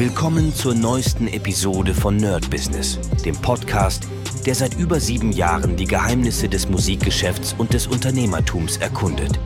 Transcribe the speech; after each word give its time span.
Willkommen 0.00 0.54
zur 0.54 0.74
neuesten 0.74 1.28
Episode 1.28 1.92
von 1.92 2.16
Nerd 2.16 2.48
Business, 2.48 2.98
dem 3.22 3.36
Podcast, 3.36 4.08
der 4.46 4.54
seit 4.54 4.78
über 4.78 4.98
sieben 4.98 5.30
Jahren 5.30 5.76
die 5.76 5.84
Geheimnisse 5.84 6.48
des 6.48 6.70
Musikgeschäfts 6.70 7.54
und 7.58 7.74
des 7.74 7.86
Unternehmertums 7.86 8.78
erkundet. 8.78 9.38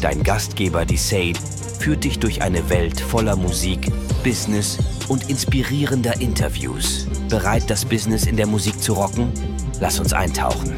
Dein 0.00 0.22
Gastgeber, 0.22 0.86
die 0.86 0.96
Sade, 0.96 1.38
führt 1.78 2.04
dich 2.04 2.18
durch 2.18 2.40
eine 2.40 2.70
Welt 2.70 2.98
voller 2.98 3.36
Musik, 3.36 3.90
Business 4.24 4.78
und 5.08 5.28
inspirierender 5.28 6.22
Interviews. 6.22 7.06
Bereit, 7.28 7.68
das 7.68 7.84
Business 7.84 8.24
in 8.24 8.38
der 8.38 8.46
Musik 8.46 8.80
zu 8.80 8.94
rocken? 8.94 9.30
Lass 9.78 10.00
uns 10.00 10.14
eintauchen. 10.14 10.72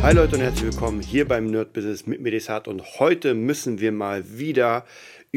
Hi 0.00 0.14
Leute 0.14 0.36
und 0.36 0.42
herzlich 0.42 0.72
willkommen 0.72 1.00
hier 1.00 1.26
beim 1.26 1.50
Nerd 1.50 1.72
Business 1.72 2.06
mit 2.06 2.20
Medisat 2.20 2.68
und 2.68 3.00
heute 3.00 3.34
müssen 3.34 3.80
wir 3.80 3.92
mal 3.92 4.38
wieder 4.38 4.84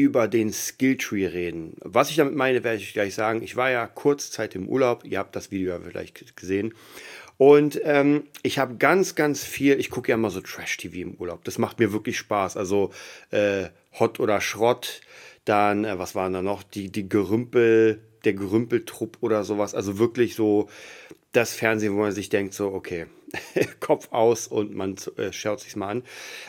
über 0.02 0.28
den 0.28 0.52
Skilltree 0.52 1.26
reden. 1.26 1.76
Was 1.80 2.10
ich 2.10 2.16
damit 2.16 2.34
meine, 2.34 2.64
werde 2.64 2.78
ich 2.78 2.92
gleich 2.92 3.14
sagen. 3.14 3.42
Ich 3.42 3.56
war 3.56 3.70
ja 3.70 3.86
kurz 3.86 4.30
Zeit 4.30 4.54
im 4.54 4.68
Urlaub, 4.68 5.04
ihr 5.04 5.18
habt 5.18 5.36
das 5.36 5.50
Video 5.50 5.72
ja 5.72 5.80
vielleicht 5.80 6.36
gesehen. 6.36 6.74
Und 7.36 7.80
ähm, 7.84 8.24
ich 8.42 8.58
habe 8.58 8.76
ganz, 8.76 9.14
ganz 9.14 9.44
viel, 9.44 9.80
ich 9.80 9.88
gucke 9.88 10.10
ja 10.10 10.16
immer 10.16 10.28
so 10.28 10.42
Trash-TV 10.42 10.96
im 10.96 11.14
Urlaub. 11.14 11.42
Das 11.44 11.56
macht 11.56 11.78
mir 11.78 11.90
wirklich 11.92 12.18
Spaß. 12.18 12.58
Also 12.58 12.90
äh, 13.30 13.68
Hot 13.98 14.20
oder 14.20 14.42
Schrott, 14.42 15.00
dann, 15.46 15.86
äh, 15.86 15.98
was 15.98 16.14
waren 16.14 16.34
da 16.34 16.42
noch? 16.42 16.62
Die, 16.62 16.92
die 16.92 17.08
Gerümpel, 17.08 18.02
der 18.24 18.34
Gerümpeltrupp 18.34 19.16
oder 19.20 19.44
sowas. 19.44 19.74
Also 19.74 19.98
wirklich 19.98 20.34
so 20.34 20.68
das 21.32 21.54
Fernsehen, 21.54 21.94
wo 21.94 22.00
man 22.00 22.12
sich 22.12 22.28
denkt, 22.28 22.52
so, 22.52 22.72
okay, 22.72 23.06
Kopf 23.80 24.08
aus 24.10 24.46
und 24.46 24.74
man 24.74 24.96
äh, 25.16 25.32
schaut 25.32 25.60
sich 25.60 25.76
mal 25.76 25.88
an. 25.88 26.02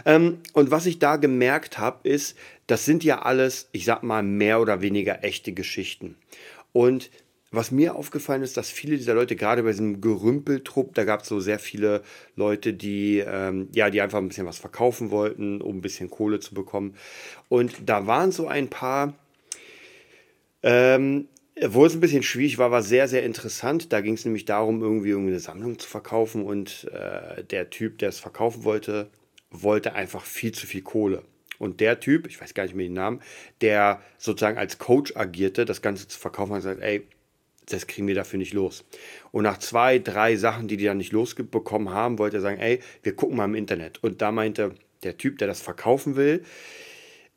Ähm, 0.05 0.39
und 0.53 0.71
was 0.71 0.85
ich 0.85 0.99
da 0.99 1.17
gemerkt 1.17 1.77
habe, 1.77 2.07
ist, 2.07 2.37
das 2.67 2.85
sind 2.85 3.03
ja 3.03 3.21
alles, 3.21 3.69
ich 3.71 3.85
sag 3.85 4.03
mal, 4.03 4.23
mehr 4.23 4.61
oder 4.61 4.81
weniger 4.81 5.23
echte 5.23 5.53
Geschichten. 5.53 6.15
Und 6.73 7.09
was 7.53 7.69
mir 7.69 7.95
aufgefallen 7.95 8.43
ist, 8.43 8.55
dass 8.55 8.69
viele 8.69 8.95
dieser 8.95 9.13
Leute, 9.13 9.35
gerade 9.35 9.63
bei 9.63 9.71
diesem 9.71 9.99
Gerümpeltrupp, 9.99 10.95
da 10.95 11.03
gab 11.03 11.23
es 11.23 11.27
so 11.27 11.41
sehr 11.41 11.59
viele 11.59 12.01
Leute, 12.37 12.73
die, 12.73 13.19
ähm, 13.19 13.67
ja, 13.73 13.89
die 13.89 13.99
einfach 13.99 14.19
ein 14.19 14.29
bisschen 14.29 14.47
was 14.47 14.57
verkaufen 14.57 15.11
wollten, 15.11 15.61
um 15.61 15.77
ein 15.77 15.81
bisschen 15.81 16.09
Kohle 16.09 16.39
zu 16.39 16.53
bekommen. 16.53 16.95
Und 17.49 17.73
da 17.89 18.07
waren 18.07 18.31
so 18.31 18.47
ein 18.47 18.69
paar, 18.69 19.15
ähm, 20.63 21.27
wo 21.59 21.85
es 21.85 21.93
ein 21.93 21.99
bisschen 21.99 22.23
schwierig 22.23 22.57
war, 22.57 22.71
war 22.71 22.81
sehr, 22.81 23.07
sehr 23.07 23.23
interessant. 23.23 23.91
Da 23.91 24.01
ging 24.01 24.13
es 24.13 24.25
nämlich 24.25 24.45
darum, 24.45 24.81
irgendwie, 24.81 25.13
eine 25.13 25.39
Sammlung 25.39 25.77
zu 25.79 25.87
verkaufen 25.87 26.43
und 26.43 26.89
äh, 26.93 27.43
der 27.43 27.69
Typ, 27.69 27.97
der 27.99 28.09
es 28.09 28.19
verkaufen 28.19 28.63
wollte, 28.63 29.09
wollte 29.49 29.93
einfach 29.93 30.23
viel 30.23 30.53
zu 30.53 30.65
viel 30.65 30.81
Kohle. 30.81 31.23
Und 31.59 31.79
der 31.79 31.99
Typ, 31.99 32.25
ich 32.25 32.41
weiß 32.41 32.53
gar 32.53 32.63
nicht 32.63 32.73
mehr 32.73 32.87
den 32.87 32.93
Namen, 32.93 33.21
der 33.59 34.01
sozusagen 34.17 34.57
als 34.57 34.79
Coach 34.79 35.15
agierte, 35.15 35.65
das 35.65 35.81
Ganze 35.81 36.07
zu 36.07 36.17
verkaufen, 36.17 36.53
hat 36.53 36.59
gesagt, 36.59 36.81
ey, 36.81 37.05
das 37.67 37.85
kriegen 37.85 38.07
wir 38.07 38.15
dafür 38.15 38.39
nicht 38.39 38.53
los. 38.53 38.83
Und 39.31 39.43
nach 39.43 39.59
zwei, 39.59 39.99
drei 39.99 40.35
Sachen, 40.37 40.67
die 40.67 40.77
die 40.77 40.85
dann 40.85 40.97
nicht 40.97 41.11
losbekommen 41.11 41.93
haben, 41.93 42.17
wollte 42.17 42.37
er 42.37 42.41
sagen, 42.41 42.59
ey, 42.59 42.79
wir 43.03 43.15
gucken 43.15 43.37
mal 43.37 43.45
im 43.45 43.55
Internet. 43.55 44.03
Und 44.03 44.21
da 44.21 44.31
meinte 44.31 44.73
der 45.03 45.17
Typ, 45.17 45.37
der 45.37 45.47
das 45.47 45.61
verkaufen 45.61 46.15
will, 46.15 46.43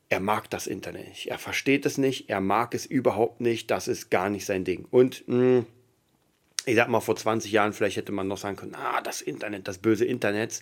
er 0.08 0.20
mag 0.20 0.50
das 0.50 0.66
Internet 0.66 1.08
nicht. 1.08 1.30
Er 1.30 1.38
versteht 1.38 1.86
es 1.86 1.98
nicht, 1.98 2.28
er 2.28 2.40
mag 2.40 2.74
es 2.74 2.86
überhaupt 2.86 3.40
nicht, 3.40 3.70
das 3.70 3.88
ist 3.88 4.10
gar 4.10 4.30
nicht 4.30 4.46
sein 4.46 4.64
Ding. 4.64 4.86
Und 4.90 5.26
mh, 5.26 5.36
hm, 5.36 5.66
ich 6.66 6.76
sag 6.76 6.88
mal, 6.88 7.00
vor 7.00 7.16
20 7.16 7.52
Jahren 7.52 7.72
vielleicht 7.72 7.96
hätte 7.96 8.12
man 8.12 8.28
noch 8.28 8.38
sagen 8.38 8.56
können, 8.56 8.74
ah, 8.74 9.00
das 9.02 9.20
Internet, 9.20 9.68
das 9.68 9.78
böse 9.78 10.04
Internet. 10.04 10.60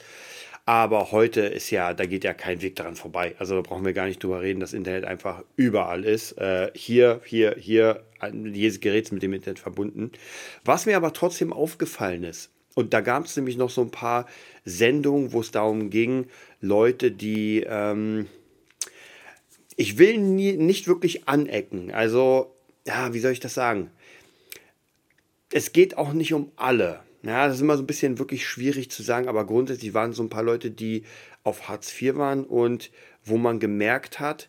Aber 0.64 1.10
heute 1.10 1.40
ist 1.40 1.70
ja, 1.70 1.92
da 1.92 2.06
geht 2.06 2.22
ja 2.22 2.34
kein 2.34 2.62
Weg 2.62 2.76
daran 2.76 2.94
vorbei. 2.94 3.34
Also 3.38 3.56
da 3.56 3.62
brauchen 3.62 3.84
wir 3.84 3.92
gar 3.92 4.06
nicht 4.06 4.22
drüber 4.22 4.42
reden, 4.42 4.60
dass 4.60 4.72
Internet 4.72 5.04
einfach 5.04 5.42
überall 5.56 6.04
ist. 6.04 6.38
Äh, 6.38 6.70
hier, 6.74 7.20
hier, 7.24 7.56
hier, 7.58 8.04
jedes 8.32 8.80
Gerät 8.80 9.06
ist 9.06 9.12
mit 9.12 9.22
dem 9.22 9.32
Internet 9.32 9.58
verbunden. 9.58 10.12
Was 10.64 10.86
mir 10.86 10.96
aber 10.96 11.12
trotzdem 11.12 11.52
aufgefallen 11.52 12.24
ist, 12.24 12.50
und 12.74 12.94
da 12.94 13.00
gab 13.00 13.26
es 13.26 13.36
nämlich 13.36 13.56
noch 13.56 13.70
so 13.70 13.82
ein 13.82 13.90
paar 13.90 14.26
Sendungen, 14.64 15.32
wo 15.32 15.40
es 15.40 15.50
darum 15.50 15.90
ging, 15.90 16.28
Leute, 16.60 17.10
die, 17.10 17.66
ähm, 17.68 18.28
ich 19.76 19.98
will 19.98 20.18
nie, 20.18 20.52
nicht 20.52 20.86
wirklich 20.86 21.28
anecken. 21.28 21.90
Also, 21.92 22.54
ja, 22.86 23.14
wie 23.14 23.20
soll 23.20 23.32
ich 23.32 23.40
das 23.40 23.54
sagen? 23.54 23.90
Es 25.50 25.72
geht 25.72 25.96
auch 25.96 26.12
nicht 26.12 26.32
um 26.32 26.50
alle. 26.56 27.00
Ja, 27.22 27.46
das 27.46 27.56
ist 27.56 27.62
immer 27.62 27.76
so 27.76 27.82
ein 27.82 27.86
bisschen 27.86 28.18
wirklich 28.18 28.46
schwierig 28.46 28.90
zu 28.90 29.02
sagen, 29.02 29.28
aber 29.28 29.46
grundsätzlich 29.46 29.94
waren 29.94 30.12
so 30.12 30.22
ein 30.22 30.28
paar 30.28 30.42
Leute, 30.42 30.70
die 30.70 31.04
auf 31.44 31.68
Hartz 31.68 31.92
IV 32.00 32.16
waren 32.16 32.44
und 32.44 32.90
wo 33.24 33.36
man 33.36 33.60
gemerkt 33.60 34.18
hat, 34.18 34.48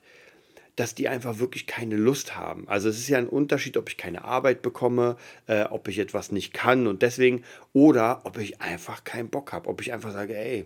dass 0.75 0.95
die 0.95 1.07
einfach 1.07 1.37
wirklich 1.37 1.67
keine 1.67 1.97
Lust 1.97 2.35
haben. 2.35 2.67
Also 2.67 2.89
es 2.89 2.97
ist 2.97 3.07
ja 3.07 3.19
ein 3.19 3.27
Unterschied, 3.29 3.77
ob 3.77 3.89
ich 3.89 3.97
keine 3.97 4.23
Arbeit 4.23 4.63
bekomme, 4.63 5.17
äh, 5.45 5.65
ob 5.65 5.87
ich 5.87 5.99
etwas 5.99 6.31
nicht 6.31 6.51
kann 6.51 6.87
und 6.87 7.03
deswegen, 7.03 7.43
oder 7.73 8.21
ob 8.23 8.39
ich 8.39 8.59
einfach 8.59 9.03
keinen 9.03 9.29
Bock 9.29 9.53
habe, 9.53 9.69
ob 9.69 9.81
ich 9.81 9.93
einfach 9.93 10.11
sage, 10.11 10.35
ey, 10.35 10.65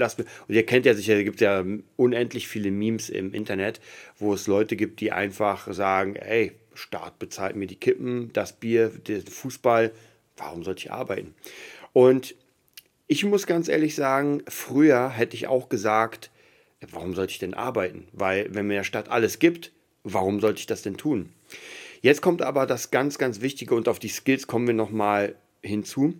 lass 0.00 0.18
mir. 0.18 0.24
Und 0.48 0.54
ihr 0.54 0.66
kennt 0.66 0.86
ja 0.86 0.94
sicher, 0.94 1.16
es 1.16 1.24
gibt 1.24 1.40
ja 1.40 1.64
unendlich 1.96 2.48
viele 2.48 2.70
Memes 2.70 3.08
im 3.08 3.32
Internet, 3.32 3.80
wo 4.18 4.34
es 4.34 4.46
Leute 4.46 4.74
gibt, 4.74 5.00
die 5.00 5.12
einfach 5.12 5.72
sagen, 5.72 6.16
ey, 6.16 6.52
Staat 6.74 7.18
bezahlt 7.18 7.56
mir 7.56 7.66
die 7.66 7.76
Kippen, 7.76 8.32
das 8.32 8.54
Bier, 8.54 8.88
den 8.88 9.26
Fußball, 9.26 9.92
warum 10.36 10.64
sollte 10.64 10.80
ich 10.80 10.92
arbeiten? 10.92 11.34
Und 11.92 12.34
ich 13.06 13.24
muss 13.24 13.46
ganz 13.46 13.68
ehrlich 13.68 13.94
sagen, 13.94 14.42
früher 14.48 15.10
hätte 15.10 15.36
ich 15.36 15.46
auch 15.46 15.68
gesagt, 15.68 16.30
warum 16.90 17.14
sollte 17.14 17.32
ich 17.32 17.38
denn 17.38 17.54
arbeiten? 17.54 18.06
Weil 18.12 18.54
wenn 18.54 18.66
mir 18.66 18.74
der 18.74 18.84
Stadt 18.84 19.08
alles 19.08 19.38
gibt, 19.38 19.72
warum 20.04 20.40
sollte 20.40 20.60
ich 20.60 20.66
das 20.66 20.82
denn 20.82 20.96
tun? 20.96 21.30
Jetzt 22.02 22.22
kommt 22.22 22.40
aber 22.40 22.66
das 22.66 22.90
ganz, 22.90 23.18
ganz 23.18 23.40
Wichtige 23.40 23.74
und 23.74 23.88
auf 23.88 23.98
die 23.98 24.08
Skills 24.08 24.46
kommen 24.46 24.66
wir 24.66 24.74
nochmal 24.74 25.34
hinzu. 25.62 26.14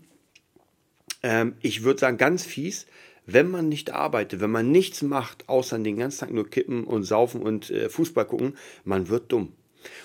Ähm, 1.22 1.54
ich 1.62 1.84
würde 1.84 2.00
sagen, 2.00 2.18
ganz 2.18 2.44
fies, 2.44 2.86
wenn 3.32 3.50
man 3.50 3.68
nicht 3.68 3.92
arbeitet, 3.92 4.40
wenn 4.40 4.50
man 4.50 4.70
nichts 4.70 5.02
macht, 5.02 5.48
außer 5.48 5.78
den 5.78 5.96
ganzen 5.96 6.20
Tag 6.20 6.32
nur 6.32 6.48
kippen 6.48 6.84
und 6.84 7.04
saufen 7.04 7.42
und 7.42 7.70
äh, 7.70 7.88
Fußball 7.88 8.26
gucken, 8.26 8.54
man 8.84 9.08
wird 9.08 9.32
dumm. 9.32 9.52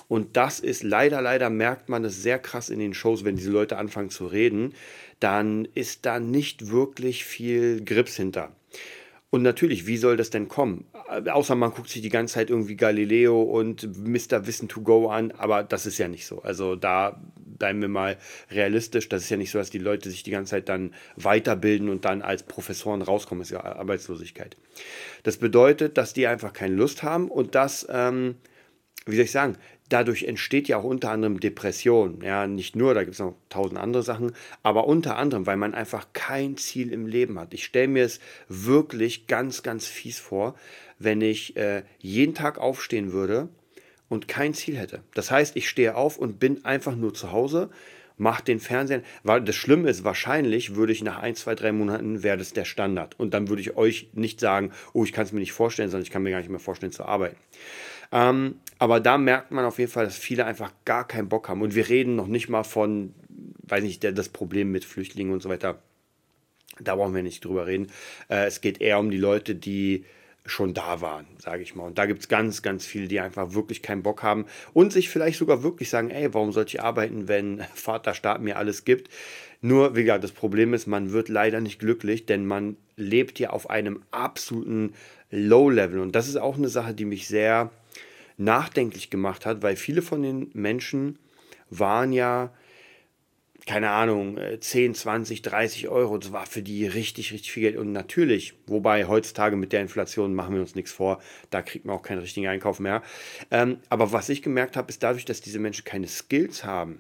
Und 0.08 0.38
das 0.38 0.60
ist 0.60 0.84
leider, 0.84 1.22
leider 1.22 1.50
merkt 1.50 1.90
man 1.90 2.06
es 2.06 2.22
sehr 2.22 2.40
krass 2.40 2.70
in 2.70 2.80
den 2.80 2.94
Shows, 2.94 3.26
wenn 3.26 3.36
diese 3.36 3.52
Leute 3.52 3.78
anfangen 3.78 4.10
zu 4.10 4.28
reden, 4.28 4.74
dann 5.20 5.68
ist 5.74 6.06
da 6.06 6.20
nicht 6.20 6.70
wirklich 6.70 7.26
viel 7.26 7.84
Grips 7.84 8.16
hinter. 8.16 8.56
Und 9.30 9.42
natürlich, 9.42 9.86
wie 9.86 9.98
soll 9.98 10.16
das 10.16 10.30
denn 10.30 10.48
kommen? 10.48 10.86
Außer 11.10 11.56
man 11.56 11.72
guckt 11.72 11.90
sich 11.90 12.02
die 12.02 12.10
ganze 12.10 12.36
Zeit 12.36 12.50
irgendwie 12.50 12.78
Galileo 12.78 13.42
und 13.42 13.84
Mr. 14.08 14.48
Wissen 14.48 14.70
to 14.70 14.82
Go 14.82 15.10
an, 15.10 15.32
aber 15.32 15.64
das 15.64 15.86
ist 15.86 15.98
ja 15.98 16.08
nicht 16.08 16.26
so. 16.26 16.42
Also 16.42 16.76
da 16.76 17.22
bleiben 17.58 17.82
wir 17.82 17.88
mal 17.88 18.18
realistisch. 18.52 19.10
Das 19.10 19.24
ist 19.24 19.30
ja 19.30 19.38
nicht 19.38 19.52
so, 19.52 19.58
dass 19.58 19.70
die 19.70 19.80
Leute 19.80 20.10
sich 20.10 20.24
die 20.24 20.32
ganze 20.32 20.52
Zeit 20.52 20.70
dann 20.70 20.94
weiterbilden 21.16 21.90
und 21.90 22.06
dann 22.06 22.22
als 22.22 22.44
Professoren 22.44 23.02
rauskommen. 23.02 23.42
Das 23.42 23.50
ist 23.50 23.54
ja 23.54 23.64
Arbeitslosigkeit. 23.64 24.58
Das 25.24 25.38
bedeutet, 25.38 25.98
dass 25.98 26.14
die 26.14 26.28
einfach 26.28 26.54
keine 26.54 26.76
Lust 26.76 27.04
haben 27.04 27.30
und 27.30 27.56
dass, 27.56 27.88
ähm, 27.90 28.36
wie 29.06 29.16
soll 29.16 29.26
ich 29.26 29.32
sagen, 29.32 29.58
dadurch 29.90 30.24
entsteht 30.24 30.68
ja 30.68 30.78
auch 30.78 30.84
unter 30.84 31.12
anderem 31.12 31.40
Depression. 31.40 32.22
Ja, 32.22 32.48
nicht 32.48 32.76
nur, 32.76 32.94
da 32.94 33.04
gibt 33.04 33.14
es 33.14 33.20
noch 33.20 33.36
tausend 33.50 33.80
andere 33.80 34.04
Sachen, 34.04 34.32
aber 34.64 34.88
unter 34.88 35.18
anderem, 35.18 35.46
weil 35.46 35.58
man 35.58 35.74
einfach 35.74 36.08
kein 36.14 36.58
Ziel 36.58 36.92
im 36.92 37.06
Leben 37.06 37.40
hat. 37.40 37.54
Ich 37.54 37.66
stelle 37.66 37.88
mir 37.88 38.06
es 38.06 38.20
wirklich 38.48 39.28
ganz, 39.28 39.64
ganz 39.64 39.88
fies 39.88 40.20
vor, 40.20 40.56
wenn 40.98 41.22
ich 41.22 41.56
äh, 41.58 41.84
jeden 42.00 42.34
Tag 42.34 42.58
aufstehen 42.58 43.12
würde 43.12 43.50
und 44.10 44.28
kein 44.28 44.54
Ziel 44.54 44.78
hätte. 44.78 45.02
Das 45.14 45.32
heißt, 45.32 45.56
ich 45.56 45.70
stehe 45.70 45.96
auf 45.96 46.18
und 46.18 46.40
bin 46.40 46.64
einfach 46.66 46.96
nur 46.96 47.14
zu 47.14 47.32
Hause, 47.32 47.70
mache 48.18 48.44
den 48.44 48.60
Fernseher, 48.60 49.02
weil 49.24 49.42
das 49.42 49.56
Schlimme 49.56 49.90
ist, 49.90 50.04
wahrscheinlich 50.04 50.76
würde 50.76 50.94
ich 50.94 51.04
nach 51.04 51.20
ein, 51.20 51.36
zwei, 51.36 51.56
drei 51.56 51.72
Monaten, 51.72 52.24
wäre 52.24 52.38
das 52.38 52.54
der 52.54 52.66
Standard. 52.66 53.20
Und 53.20 53.34
dann 53.34 53.50
würde 53.50 53.62
ich 53.62 53.76
euch 53.76 54.10
nicht 54.14 54.40
sagen, 54.40 54.72
oh, 54.94 55.04
ich 55.04 55.12
kann 55.12 55.26
es 55.26 55.32
mir 55.32 55.40
nicht 55.40 55.52
vorstellen, 55.52 55.90
sondern 55.90 56.04
ich 56.04 56.12
kann 56.12 56.24
mir 56.24 56.32
gar 56.32 56.40
nicht 56.40 56.50
mehr 56.50 56.60
vorstellen 56.60 56.92
zu 56.92 57.06
arbeiten. 57.06 57.38
Ähm, 58.12 58.60
aber 58.80 59.00
da 59.00 59.18
merkt 59.18 59.52
man 59.52 59.66
auf 59.66 59.80
jeden 59.80 59.92
Fall, 59.92 60.06
dass 60.06 60.18
viele 60.18 60.46
einfach 60.46 60.72
gar 60.86 61.08
keinen 61.08 61.30
Bock 61.30 61.50
haben. 61.50 61.62
Und 61.62 61.76
wir 61.76 61.90
reden 61.90 62.16
noch 62.16 62.28
nicht 62.28 62.50
mal 62.50 62.64
von, 62.64 63.14
weiß 63.64 63.84
nicht, 63.84 64.04
das 64.04 64.30
Problem 64.30 64.72
mit 64.72 64.86
Flüchtlingen 64.86 65.34
und 65.34 65.42
so 65.42 65.50
weiter. 65.50 65.82
Da 66.80 66.96
brauchen 66.96 67.16
wir 67.16 67.24
nicht 67.24 67.44
drüber 67.44 67.68
reden. 67.68 67.88
Äh, 68.30 68.46
es 68.46 68.62
geht 68.62 68.82
eher 68.82 69.00
um 69.00 69.10
die 69.10 69.18
Leute, 69.18 69.56
die 69.56 70.06
schon 70.46 70.74
da 70.74 71.02
waren, 71.02 71.26
sage 71.40 71.64
ich 71.64 71.76
mal. 71.76 71.86
Und 71.86 71.98
da 71.98 72.06
gibt 72.06 72.22
es 72.22 72.28
ganz, 72.28 72.62
ganz 72.62 72.86
viele, 72.86 73.08
die 73.08 73.20
einfach 73.20 73.54
wirklich 73.54 73.82
keinen 73.82 74.04
Bock 74.04 74.22
haben 74.22 74.46
und 74.74 74.94
sich 74.94 75.10
vielleicht 75.10 75.40
sogar 75.40 75.64
wirklich 75.64 75.90
sagen, 75.90 76.12
ey, 76.12 76.34
warum 76.34 76.52
sollte 76.52 76.76
ich 76.78 76.84
arbeiten, 76.84 77.28
wenn 77.28 77.62
Vaterstaat 77.74 78.42
mir 78.42 78.58
alles 78.58 78.86
gibt? 78.86 79.10
Nur, 79.62 79.96
wie 79.96 80.04
gesagt, 80.04 80.24
das 80.24 80.32
Problem 80.32 80.74
ist, 80.74 80.86
man 80.86 81.12
wird 81.12 81.30
leider 81.30 81.62
nicht 81.62 81.80
glücklich, 81.80 82.26
denn 82.26 82.46
man 82.46 82.78
lebt 82.96 83.40
ja 83.40 83.50
auf 83.50 83.70
einem 83.70 84.04
absoluten 84.12 84.94
Low-Level. 85.32 86.00
Und 86.00 86.16
das 86.16 86.28
ist 86.28 86.36
auch 86.36 86.58
eine 86.58 86.70
Sache, 86.70 86.94
die 86.94 87.06
mich 87.06 87.28
sehr 87.28 87.72
nachdenklich 88.38 89.10
gemacht 89.10 89.46
hat, 89.46 89.64
weil 89.64 89.76
viele 89.76 90.02
von 90.02 90.22
den 90.22 90.52
Menschen 90.54 91.18
waren 91.70 92.14
ja 92.14 92.52
keine 93.66 93.90
Ahnung, 93.90 94.40
10, 94.60 94.94
20, 94.94 95.42
30 95.42 95.88
Euro. 95.90 96.18
Das 96.18 96.32
war 96.32 96.46
für 96.46 96.62
die 96.62 96.86
richtig, 96.86 97.34
richtig 97.34 97.52
viel 97.52 97.64
Geld. 97.64 97.78
Und 97.78 97.92
natürlich, 97.92 98.54
wobei 98.68 99.06
heutzutage 99.06 99.56
mit 99.56 99.74
der 99.74 99.82
Inflation 99.82 100.36
machen 100.36 100.54
wir 100.54 100.62
uns 100.62 100.76
nichts 100.76 100.92
vor, 100.92 101.20
da 101.50 101.62
kriegt 101.64 101.86
man 101.86 101.96
auch 101.96 102.04
keinen 102.04 102.20
richtigen 102.20 102.48
Einkauf 102.48 102.80
mehr. 102.80 103.02
Ähm, 103.50 103.78
aber 103.90 104.12
was 104.12 104.30
ich 104.30 104.44
gemerkt 104.44 104.78
habe, 104.78 104.90
ist 104.90 105.02
dadurch, 105.02 105.26
dass 105.26 105.42
diese 105.42 105.60
Menschen 105.60 105.84
keine 105.84 106.08
Skills 106.08 106.64
haben. 106.64 107.00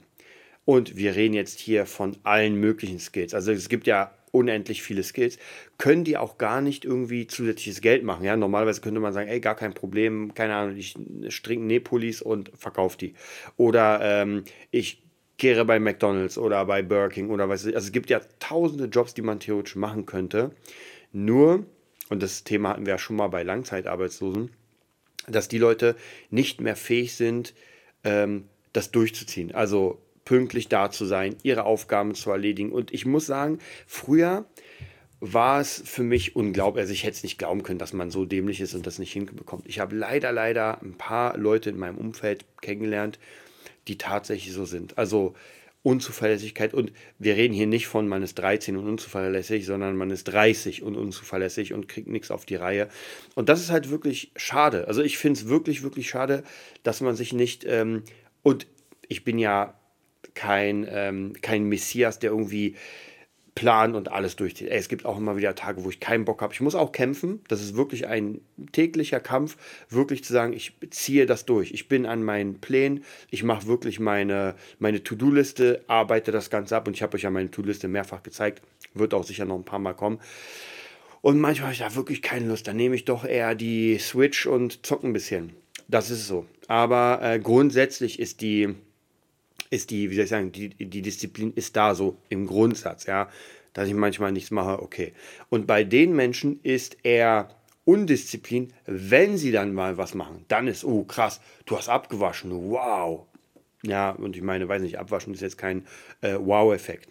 Und 0.65 0.97
wir 0.97 1.15
reden 1.15 1.35
jetzt 1.35 1.59
hier 1.59 1.85
von 1.85 2.17
allen 2.23 2.55
möglichen 2.55 2.99
Skills. 2.99 3.35
Also 3.35 3.51
es 3.51 3.69
gibt 3.69 3.85
ja 3.85 4.11
unendlich 4.31 4.81
viele 4.81 5.03
Skills, 5.03 5.37
können 5.77 6.03
die 6.03 6.17
auch 6.17 6.37
gar 6.37 6.61
nicht 6.61 6.83
irgendwie 6.83 7.27
zusätzliches 7.27 7.81
Geld 7.81 8.03
machen. 8.03 8.25
Ja, 8.25 8.35
normalerweise 8.35 8.81
könnte 8.81 8.99
man 8.99 9.13
sagen, 9.13 9.29
ey, 9.29 9.39
gar 9.39 9.55
kein 9.55 9.73
Problem, 9.73 10.33
keine 10.33 10.55
Ahnung, 10.55 10.75
ich 10.75 10.95
stricke 11.29 11.61
Nepolis 11.61 12.21
und 12.21 12.51
verkaufe 12.55 12.97
die. 12.97 13.13
Oder 13.55 13.99
ähm, 14.01 14.43
ich 14.71 15.04
kehre 15.37 15.65
bei 15.65 15.79
McDonalds 15.79 16.37
oder 16.37 16.65
bei 16.65 16.81
Burger 16.81 17.09
King 17.09 17.29
oder 17.29 17.49
was. 17.49 17.65
Also 17.65 17.77
es 17.77 17.91
gibt 17.91 18.09
ja 18.09 18.21
tausende 18.39 18.85
Jobs, 18.85 19.13
die 19.13 19.21
man 19.21 19.39
theoretisch 19.39 19.75
machen 19.75 20.05
könnte. 20.05 20.51
Nur, 21.11 21.65
und 22.09 22.23
das 22.23 22.43
Thema 22.43 22.69
hatten 22.69 22.85
wir 22.85 22.93
ja 22.93 22.97
schon 22.97 23.15
mal 23.15 23.27
bei 23.27 23.43
Langzeitarbeitslosen, 23.43 24.51
dass 25.27 25.47
die 25.47 25.57
Leute 25.57 25.95
nicht 26.29 26.61
mehr 26.61 26.75
fähig 26.75 27.15
sind, 27.15 27.53
ähm, 28.03 28.45
das 28.73 28.91
durchzuziehen. 28.91 29.53
Also 29.53 30.01
pünktlich 30.23 30.67
da 30.67 30.89
zu 30.89 31.05
sein, 31.05 31.35
ihre 31.43 31.63
Aufgaben 31.63 32.15
zu 32.15 32.31
erledigen. 32.31 32.71
Und 32.71 32.93
ich 32.93 33.05
muss 33.05 33.25
sagen, 33.25 33.59
früher 33.87 34.45
war 35.19 35.61
es 35.61 35.81
für 35.85 36.03
mich 36.03 36.35
unglaublich. 36.35 36.81
Also 36.81 36.93
ich 36.93 37.03
hätte 37.03 37.17
es 37.17 37.23
nicht 37.23 37.37
glauben 37.37 37.63
können, 37.63 37.79
dass 37.79 37.93
man 37.93 38.11
so 38.11 38.25
dämlich 38.25 38.59
ist 38.61 38.73
und 38.73 38.85
das 38.85 38.99
nicht 38.99 39.13
hinbekommt. 39.13 39.65
Ich 39.67 39.79
habe 39.79 39.95
leider, 39.95 40.31
leider 40.31 40.81
ein 40.81 40.97
paar 40.97 41.37
Leute 41.37 41.69
in 41.69 41.77
meinem 41.77 41.97
Umfeld 41.97 42.45
kennengelernt, 42.61 43.19
die 43.87 43.97
tatsächlich 43.97 44.53
so 44.53 44.65
sind. 44.65 44.97
Also 44.97 45.35
Unzuverlässigkeit 45.83 46.73
und 46.73 46.91
wir 47.19 47.35
reden 47.35 47.53
hier 47.53 47.67
nicht 47.67 47.85
von 47.85 48.07
man 48.07 48.23
ist 48.23 48.39
13 48.39 48.75
und 48.75 48.87
unzuverlässig, 48.87 49.67
sondern 49.67 49.95
man 49.95 50.09
ist 50.09 50.23
30 50.23 50.81
und 50.81 50.95
unzuverlässig 50.95 51.73
und 51.73 51.87
kriegt 51.87 52.07
nichts 52.07 52.31
auf 52.31 52.45
die 52.45 52.55
Reihe. 52.55 52.89
Und 53.35 53.49
das 53.49 53.61
ist 53.61 53.69
halt 53.69 53.91
wirklich 53.91 54.31
schade. 54.35 54.87
Also 54.87 55.03
ich 55.03 55.19
finde 55.19 55.39
es 55.39 55.47
wirklich, 55.47 55.83
wirklich 55.83 56.09
schade, 56.09 56.43
dass 56.81 57.01
man 57.01 57.15
sich 57.15 57.33
nicht 57.33 57.65
ähm, 57.67 58.01
und 58.41 58.65
ich 59.07 59.23
bin 59.23 59.37
ja 59.37 59.75
kein, 60.33 60.87
ähm, 60.89 61.33
kein 61.41 61.65
Messias, 61.65 62.17
der 62.17 62.31
irgendwie 62.31 62.75
planen 63.55 63.95
und 63.95 64.11
alles 64.11 64.35
durchzieht. 64.35 64.67
Ey, 64.67 64.77
es 64.77 64.89
gibt 64.89 65.05
auch 65.05 65.17
immer 65.17 65.37
wieder 65.37 65.55
Tage, 65.55 65.85
wo 65.85 65.89
ich 65.89 66.01
keinen 66.01 66.25
Bock 66.25 66.41
habe. 66.41 66.53
Ich 66.53 66.59
muss 66.59 66.75
auch 66.75 66.91
kämpfen. 66.91 67.39
Das 67.47 67.61
ist 67.61 67.77
wirklich 67.77 68.07
ein 68.07 68.41
täglicher 68.73 69.21
Kampf, 69.21 69.57
wirklich 69.89 70.25
zu 70.25 70.33
sagen, 70.33 70.51
ich 70.51 70.73
ziehe 70.89 71.25
das 71.25 71.45
durch. 71.45 71.71
Ich 71.71 71.87
bin 71.87 72.05
an 72.05 72.21
meinen 72.21 72.59
Plänen. 72.59 73.05
Ich 73.31 73.43
mache 73.43 73.65
wirklich 73.65 73.99
meine, 74.01 74.55
meine 74.79 75.01
To-Do-Liste, 75.01 75.83
arbeite 75.87 76.31
das 76.31 76.49
Ganze 76.49 76.75
ab 76.75 76.87
und 76.87 76.95
ich 76.95 77.01
habe 77.01 77.15
euch 77.15 77.23
ja 77.23 77.29
meine 77.29 77.49
To-Do-Liste 77.49 77.87
mehrfach 77.87 78.23
gezeigt. 78.23 78.61
Wird 78.93 79.13
auch 79.13 79.23
sicher 79.23 79.45
noch 79.45 79.55
ein 79.55 79.65
paar 79.65 79.79
Mal 79.79 79.93
kommen. 79.93 80.19
Und 81.21 81.39
manchmal 81.39 81.67
habe 81.67 81.73
ich 81.73 81.79
da 81.79 81.95
wirklich 81.95 82.21
keine 82.21 82.49
Lust. 82.49 82.67
Dann 82.67 82.75
nehme 82.75 82.95
ich 82.95 83.05
doch 83.05 83.23
eher 83.23 83.55
die 83.55 83.97
Switch 83.97 84.45
und 84.45 84.85
zocke 84.85 85.07
ein 85.07 85.13
bisschen. 85.13 85.53
Das 85.87 86.09
ist 86.09 86.27
so. 86.27 86.45
Aber 86.67 87.19
äh, 87.21 87.39
grundsätzlich 87.39 88.19
ist 88.19 88.41
die, 88.41 88.75
ist 89.69 89.89
die, 89.89 90.09
wie 90.09 90.15
soll 90.15 90.25
ich 90.25 90.29
sagen, 90.29 90.51
die, 90.51 90.69
die 90.69 91.01
Disziplin 91.01 91.53
ist 91.53 91.75
da 91.75 91.95
so 91.95 92.17
im 92.29 92.47
Grundsatz, 92.47 93.05
ja. 93.05 93.29
Dass 93.73 93.87
ich 93.87 93.93
manchmal 93.93 94.31
nichts 94.31 94.51
mache, 94.51 94.81
okay. 94.81 95.13
Und 95.49 95.67
bei 95.67 95.83
den 95.83 96.15
Menschen 96.15 96.61
ist 96.63 96.97
eher 97.03 97.49
Undisziplin, 97.83 98.73
wenn 98.85 99.37
sie 99.37 99.51
dann 99.51 99.73
mal 99.73 99.97
was 99.97 100.15
machen. 100.15 100.45
Dann 100.47 100.67
ist, 100.67 100.83
oh 100.83 101.03
krass, 101.03 101.41
du 101.65 101.77
hast 101.77 101.89
abgewaschen, 101.89 102.51
wow. 102.51 103.25
Ja, 103.83 104.11
und 104.11 104.35
ich 104.35 104.41
meine, 104.41 104.67
weiß 104.67 104.81
nicht, 104.81 104.97
abwaschen 104.97 105.33
ist 105.33 105.41
jetzt 105.41 105.57
kein 105.57 105.85
äh, 106.21 106.35
Wow-Effekt. 106.39 107.09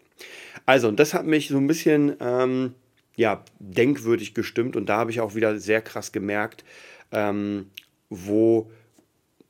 Also, 0.67 0.89
und 0.89 0.99
das 0.99 1.15
hat 1.15 1.27
mich 1.27 1.49
so 1.49 1.59
ein 1.59 1.67
bisschen, 1.67 2.17
ähm, 2.21 2.75
ja, 3.17 3.45
denkwürdig 3.59 4.35
gestimmt 4.35 4.75
und 4.75 4.89
da 4.89 4.99
habe 4.99 5.11
ich 5.11 5.21
auch 5.21 5.35
wieder 5.35 5.59
sehr 5.59 5.83
krass 5.83 6.11
gemerkt, 6.11 6.65
ähm, 7.12 7.71
wo 8.09 8.71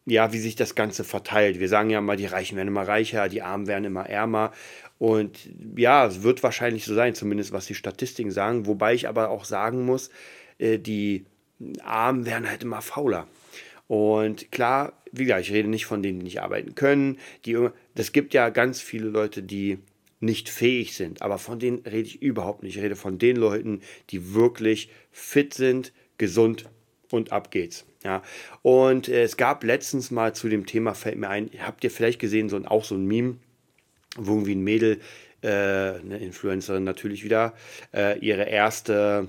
ja, 0.06 0.32
wie 0.32 0.38
sich 0.38 0.56
das 0.56 0.74
Ganze 0.74 1.04
verteilt. 1.04 1.60
Wir 1.60 1.68
sagen 1.68 1.90
ja 1.90 2.00
mal, 2.00 2.16
die 2.16 2.26
Reichen 2.26 2.56
werden 2.56 2.68
immer 2.68 2.86
reicher, 2.86 3.28
die 3.28 3.42
Armen 3.42 3.66
werden 3.66 3.84
immer 3.84 4.08
ärmer. 4.08 4.52
Und 4.98 5.50
ja, 5.76 6.06
es 6.06 6.22
wird 6.22 6.42
wahrscheinlich 6.42 6.84
so 6.84 6.94
sein, 6.94 7.14
zumindest 7.14 7.52
was 7.52 7.66
die 7.66 7.74
Statistiken 7.74 8.30
sagen. 8.30 8.66
Wobei 8.66 8.94
ich 8.94 9.08
aber 9.08 9.30
auch 9.30 9.44
sagen 9.44 9.84
muss, 9.84 10.10
äh, 10.58 10.78
die 10.78 11.24
Armen 11.82 12.26
werden 12.26 12.48
halt 12.48 12.62
immer 12.62 12.82
fauler. 12.82 13.26
Und 13.86 14.50
klar, 14.50 14.92
wie 15.12 15.24
gesagt, 15.24 15.42
ich 15.42 15.52
rede 15.52 15.68
nicht 15.68 15.86
von 15.86 16.02
denen, 16.02 16.18
die 16.18 16.24
nicht 16.24 16.42
arbeiten 16.42 16.74
können. 16.74 17.18
Die, 17.44 17.68
das 17.94 18.12
gibt 18.12 18.34
ja 18.34 18.48
ganz 18.50 18.80
viele 18.80 19.08
Leute, 19.08 19.42
die 19.42 19.78
nicht 20.20 20.48
fähig 20.48 20.94
sind. 20.94 21.22
Aber 21.22 21.38
von 21.38 21.58
denen 21.58 21.78
rede 21.80 22.08
ich 22.08 22.22
überhaupt 22.22 22.62
nicht. 22.62 22.76
Ich 22.76 22.82
rede 22.82 22.96
von 22.96 23.18
den 23.18 23.36
Leuten, 23.36 23.80
die 24.10 24.34
wirklich 24.34 24.90
fit 25.10 25.54
sind, 25.54 25.92
gesund 26.18 26.66
und 27.10 27.32
ab 27.32 27.50
geht's. 27.50 27.84
Ja, 28.04 28.22
und 28.60 29.08
äh, 29.08 29.22
es 29.22 29.38
gab 29.38 29.64
letztens 29.64 30.10
mal 30.10 30.34
zu 30.34 30.50
dem 30.50 30.66
Thema, 30.66 30.94
fällt 30.94 31.16
mir 31.16 31.30
ein, 31.30 31.50
habt 31.60 31.82
ihr 31.84 31.90
vielleicht 31.90 32.20
gesehen, 32.20 32.50
so 32.50 32.56
ein, 32.56 32.66
auch 32.66 32.84
so 32.84 32.94
ein 32.94 33.06
Meme, 33.06 33.38
wo 34.16 34.32
irgendwie 34.32 34.54
ein 34.54 34.62
Mädel, 34.62 35.00
äh, 35.42 35.48
eine 35.48 36.18
Influencerin 36.18 36.84
natürlich 36.84 37.24
wieder, 37.24 37.54
äh, 37.94 38.18
ihre 38.18 38.44
erste 38.44 39.28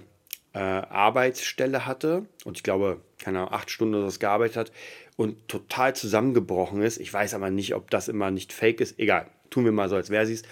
äh, 0.53 0.59
Arbeitsstelle 0.59 1.85
hatte 1.85 2.25
und 2.43 2.57
ich 2.57 2.63
glaube, 2.63 2.99
keine 3.17 3.39
Ahnung, 3.39 3.53
acht 3.53 3.71
Stunden 3.71 3.95
oder 3.95 4.11
so 4.11 4.19
gearbeitet 4.19 4.57
hat 4.57 4.71
und 5.15 5.47
total 5.47 5.95
zusammengebrochen 5.95 6.81
ist. 6.81 6.97
Ich 6.97 7.13
weiß 7.13 7.33
aber 7.33 7.49
nicht, 7.49 7.75
ob 7.75 7.89
das 7.89 8.09
immer 8.09 8.29
nicht 8.29 8.51
fake 8.51 8.81
ist. 8.81 8.99
Egal, 8.99 9.27
tun 9.49 9.63
wir 9.63 9.71
mal 9.71 9.87
so, 9.87 9.95
als 9.95 10.09
wäre 10.09 10.25
sie 10.25 10.33
es. 10.33 10.43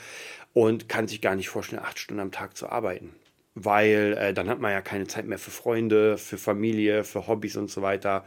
Und 0.54 0.88
kann 0.88 1.08
sich 1.08 1.20
gar 1.20 1.36
nicht 1.36 1.50
vorstellen, 1.50 1.82
acht 1.82 2.00
Stunden 2.00 2.22
am 2.22 2.32
Tag 2.32 2.56
zu 2.56 2.70
arbeiten 2.70 3.14
weil 3.56 4.18
äh, 4.20 4.34
dann 4.34 4.50
hat 4.50 4.60
man 4.60 4.72
ja 4.72 4.82
keine 4.82 5.08
Zeit 5.08 5.26
mehr 5.26 5.38
für 5.38 5.52
Freunde, 5.52 6.18
für 6.18 6.38
Familie, 6.38 7.04
für 7.04 7.28
Hobbys 7.28 7.56
und 7.56 7.70
so 7.70 7.82
weiter. 7.82 8.26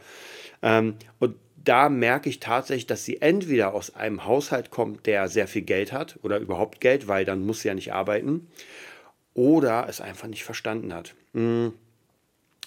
Ähm, 0.61 0.95
und 1.19 1.35
da 1.55 1.89
merke 1.89 2.29
ich 2.29 2.39
tatsächlich, 2.39 2.87
dass 2.87 3.03
sie 3.03 3.21
entweder 3.21 3.73
aus 3.73 3.93
einem 3.93 4.25
Haushalt 4.25 4.69
kommt, 4.69 5.05
der 5.05 5.27
sehr 5.27 5.47
viel 5.47 5.63
Geld 5.63 5.91
hat 5.91 6.17
oder 6.21 6.39
überhaupt 6.39 6.79
Geld, 6.79 7.07
weil 7.07 7.25
dann 7.25 7.45
muss 7.45 7.61
sie 7.61 7.67
ja 7.67 7.73
nicht 7.73 7.93
arbeiten, 7.93 8.47
oder 9.33 9.85
es 9.89 10.01
einfach 10.01 10.27
nicht 10.27 10.43
verstanden 10.43 10.93
hat. 10.93 11.13
Mm. 11.33 11.67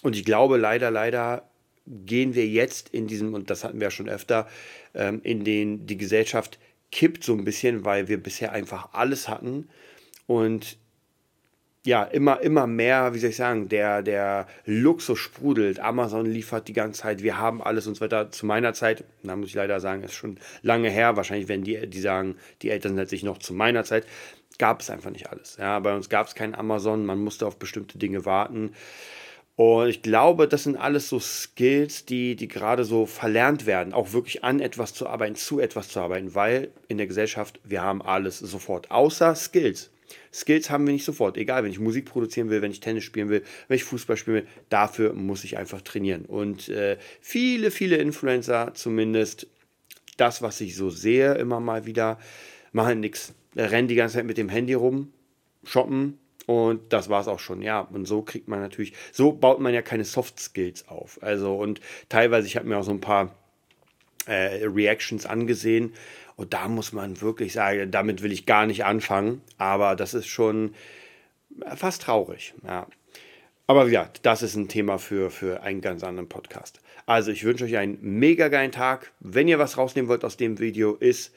Und 0.03 0.15
ich 0.15 0.23
glaube, 0.23 0.57
leider, 0.57 0.89
leider 0.89 1.49
gehen 1.85 2.33
wir 2.35 2.47
jetzt 2.47 2.89
in 2.89 3.07
diesem, 3.07 3.33
und 3.33 3.49
das 3.49 3.63
hatten 3.63 3.79
wir 3.79 3.87
ja 3.87 3.91
schon 3.91 4.09
öfter, 4.09 4.47
ähm, 4.93 5.19
in 5.23 5.43
den 5.43 5.85
die 5.85 5.97
Gesellschaft 5.97 6.59
kippt 6.91 7.23
so 7.23 7.33
ein 7.33 7.43
bisschen, 7.43 7.85
weil 7.85 8.07
wir 8.07 8.21
bisher 8.21 8.51
einfach 8.51 8.93
alles 8.93 9.27
hatten 9.27 9.67
und 10.27 10.77
ja, 11.85 12.03
immer, 12.03 12.41
immer 12.41 12.67
mehr, 12.67 13.13
wie 13.13 13.19
soll 13.19 13.31
ich 13.31 13.35
sagen, 13.35 13.67
der, 13.67 14.03
der 14.03 14.47
Luxus 14.65 15.17
sprudelt. 15.17 15.79
Amazon 15.79 16.27
liefert 16.27 16.67
die 16.67 16.73
ganze 16.73 17.01
Zeit, 17.01 17.23
wir 17.23 17.39
haben 17.39 17.61
alles 17.61 17.87
und 17.87 17.95
so 17.95 18.01
weiter. 18.01 18.29
Zu 18.29 18.45
meiner 18.45 18.73
Zeit, 18.73 19.03
da 19.23 19.35
muss 19.35 19.49
ich 19.49 19.55
leider 19.55 19.79
sagen, 19.79 20.03
ist 20.03 20.13
schon 20.13 20.37
lange 20.61 20.89
her. 20.89 21.15
Wahrscheinlich 21.15 21.47
werden 21.47 21.63
die, 21.63 21.87
die 21.87 22.01
sagen, 22.01 22.35
die 22.61 22.69
Eltern 22.69 22.95
sind 22.95 23.09
sich 23.09 23.23
noch 23.23 23.39
zu 23.39 23.55
meiner 23.55 23.83
Zeit, 23.83 24.05
gab 24.59 24.81
es 24.81 24.91
einfach 24.91 25.09
nicht 25.09 25.31
alles. 25.31 25.57
Ja, 25.57 25.79
bei 25.79 25.95
uns 25.95 26.09
gab 26.09 26.27
es 26.27 26.35
kein 26.35 26.53
Amazon, 26.53 27.03
man 27.03 27.19
musste 27.19 27.47
auf 27.47 27.57
bestimmte 27.57 27.97
Dinge 27.97 28.25
warten. 28.25 28.73
Und 29.55 29.89
ich 29.89 30.03
glaube, 30.03 30.47
das 30.47 30.63
sind 30.63 30.77
alles 30.77 31.09
so 31.09 31.19
Skills, 31.19 32.05
die, 32.05 32.35
die 32.35 32.47
gerade 32.47 32.83
so 32.83 33.07
verlernt 33.07 33.65
werden, 33.65 33.93
auch 33.93 34.13
wirklich 34.13 34.43
an 34.43 34.59
etwas 34.59 34.93
zu 34.93 35.07
arbeiten, 35.07 35.35
zu 35.35 35.59
etwas 35.59 35.89
zu 35.89 35.99
arbeiten, 35.99 36.35
weil 36.35 36.69
in 36.87 36.97
der 36.97 37.07
Gesellschaft, 37.07 37.59
wir 37.63 37.81
haben 37.81 38.03
alles 38.03 38.39
sofort, 38.39 38.91
außer 38.91 39.35
Skills. 39.35 39.89
Skills 40.33 40.69
haben 40.69 40.85
wir 40.85 40.93
nicht 40.93 41.05
sofort. 41.05 41.37
Egal, 41.37 41.63
wenn 41.63 41.71
ich 41.71 41.79
Musik 41.79 42.05
produzieren 42.05 42.49
will, 42.49 42.61
wenn 42.61 42.71
ich 42.71 42.79
Tennis 42.79 43.03
spielen 43.03 43.29
will, 43.29 43.43
wenn 43.67 43.75
ich 43.75 43.83
Fußball 43.83 44.17
spielen 44.17 44.37
will, 44.37 44.47
dafür 44.69 45.13
muss 45.13 45.43
ich 45.43 45.57
einfach 45.57 45.81
trainieren. 45.81 46.25
Und 46.25 46.69
äh, 46.69 46.97
viele, 47.19 47.71
viele 47.71 47.97
Influencer, 47.97 48.73
zumindest 48.73 49.47
das, 50.17 50.41
was 50.41 50.61
ich 50.61 50.75
so 50.75 50.89
sehe, 50.89 51.33
immer 51.35 51.59
mal 51.59 51.85
wieder, 51.85 52.19
machen 52.71 52.99
nichts. 52.99 53.33
Rennen 53.55 53.87
die 53.87 53.95
ganze 53.95 54.15
Zeit 54.15 54.25
mit 54.25 54.37
dem 54.37 54.49
Handy 54.49 54.73
rum, 54.73 55.11
shoppen, 55.63 56.17
und 56.45 56.91
das 56.91 57.09
war 57.09 57.21
es 57.21 57.27
auch 57.27 57.39
schon, 57.39 57.61
ja. 57.61 57.81
Und 57.81 58.05
so 58.05 58.21
kriegt 58.21 58.47
man 58.47 58.59
natürlich, 58.59 58.93
so 59.11 59.31
baut 59.31 59.59
man 59.59 59.73
ja 59.73 59.81
keine 59.81 60.05
Soft 60.05 60.39
Skills 60.39 60.87
auf. 60.87 61.19
Also, 61.21 61.55
und 61.55 61.79
teilweise, 62.09 62.47
ich 62.47 62.57
habe 62.57 62.67
mir 62.67 62.77
auch 62.77 62.83
so 62.83 62.91
ein 62.91 63.01
paar 63.01 63.35
äh, 64.25 64.65
Reactions 64.65 65.25
angesehen, 65.25 65.93
und 66.35 66.53
da 66.53 66.67
muss 66.67 66.93
man 66.93 67.21
wirklich 67.21 67.53
sagen, 67.53 67.91
damit 67.91 68.21
will 68.21 68.31
ich 68.31 68.45
gar 68.45 68.65
nicht 68.65 68.85
anfangen, 68.85 69.41
aber 69.57 69.95
das 69.95 70.13
ist 70.13 70.27
schon 70.27 70.73
fast 71.75 72.03
traurig. 72.03 72.53
Ja. 72.65 72.87
Aber 73.67 73.87
ja, 73.87 74.09
das 74.23 74.41
ist 74.41 74.55
ein 74.55 74.67
Thema 74.67 74.97
für, 74.97 75.29
für 75.29 75.63
einen 75.63 75.81
ganz 75.81 76.03
anderen 76.03 76.27
Podcast. 76.27 76.81
Also 77.05 77.31
ich 77.31 77.43
wünsche 77.43 77.65
euch 77.65 77.77
einen 77.77 77.97
mega 78.01 78.47
geilen 78.47 78.71
Tag. 78.71 79.11
Wenn 79.19 79.47
ihr 79.47 79.59
was 79.59 79.77
rausnehmen 79.77 80.09
wollt 80.09 80.25
aus 80.25 80.37
dem 80.37 80.59
Video, 80.59 80.95
ist, 80.95 81.33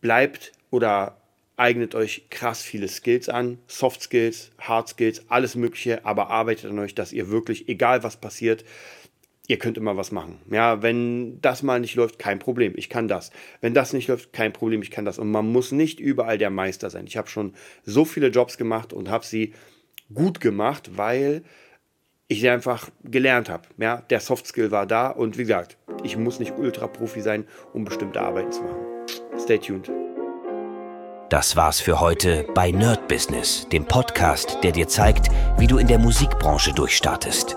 bleibt 0.00 0.52
oder 0.70 1.16
eignet 1.56 1.94
euch 1.94 2.28
krass 2.30 2.62
viele 2.62 2.88
Skills 2.88 3.28
an, 3.28 3.58
Soft 3.66 4.02
Skills, 4.02 4.50
Hard 4.58 4.88
Skills, 4.88 5.22
alles 5.28 5.54
Mögliche, 5.54 6.04
aber 6.04 6.30
arbeitet 6.30 6.70
an 6.70 6.78
euch, 6.78 6.94
dass 6.94 7.12
ihr 7.12 7.30
wirklich, 7.30 7.68
egal 7.68 8.02
was 8.02 8.16
passiert, 8.16 8.64
ihr 9.48 9.58
könnt 9.58 9.76
immer 9.76 9.96
was 9.96 10.12
machen. 10.12 10.38
Ja, 10.50 10.82
wenn 10.82 11.40
das 11.40 11.62
mal 11.62 11.80
nicht 11.80 11.94
läuft, 11.94 12.18
kein 12.18 12.38
Problem, 12.38 12.74
ich 12.76 12.88
kann 12.88 13.08
das. 13.08 13.30
Wenn 13.60 13.74
das 13.74 13.92
nicht 13.92 14.08
läuft, 14.08 14.32
kein 14.32 14.52
Problem, 14.52 14.82
ich 14.82 14.90
kann 14.90 15.04
das. 15.04 15.18
Und 15.18 15.30
man 15.30 15.50
muss 15.50 15.72
nicht 15.72 16.00
überall 16.00 16.38
der 16.38 16.50
Meister 16.50 16.90
sein. 16.90 17.06
Ich 17.06 17.16
habe 17.16 17.28
schon 17.28 17.54
so 17.84 18.04
viele 18.04 18.28
Jobs 18.28 18.56
gemacht 18.56 18.92
und 18.92 19.10
habe 19.10 19.24
sie 19.24 19.52
gut 20.12 20.40
gemacht, 20.40 20.96
weil 20.96 21.42
ich 22.28 22.40
sie 22.40 22.48
einfach 22.48 22.88
gelernt 23.04 23.48
habe. 23.50 23.68
Ja, 23.78 23.98
der 24.08 24.20
Soft 24.20 24.46
Skill 24.46 24.70
war 24.70 24.86
da 24.86 25.08
und 25.08 25.36
wie 25.38 25.42
gesagt, 25.42 25.76
ich 26.02 26.16
muss 26.16 26.38
nicht 26.38 26.56
Ultra-Profi 26.56 27.20
sein, 27.20 27.46
um 27.72 27.84
bestimmte 27.84 28.20
Arbeiten 28.20 28.52
zu 28.52 28.62
machen. 28.62 28.80
Stay 29.38 29.58
tuned. 29.58 29.90
Das 31.28 31.56
war's 31.56 31.80
für 31.80 32.00
heute 32.00 32.46
bei 32.54 32.70
Nerd 32.70 33.08
Business, 33.08 33.66
dem 33.72 33.86
Podcast, 33.86 34.58
der 34.62 34.72
dir 34.72 34.86
zeigt, 34.86 35.28
wie 35.58 35.66
du 35.66 35.78
in 35.78 35.86
der 35.86 35.98
Musikbranche 35.98 36.74
durchstartest. 36.74 37.56